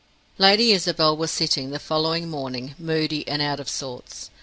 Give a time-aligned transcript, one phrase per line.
[0.39, 4.31] Lady Isabel was sitting, the following morning, moody and out of sorts.